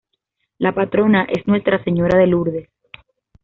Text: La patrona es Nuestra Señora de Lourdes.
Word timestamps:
La 0.57 0.73
patrona 0.73 1.25
es 1.25 1.45
Nuestra 1.45 1.83
Señora 1.83 2.17
de 2.17 2.25
Lourdes. 2.25 2.69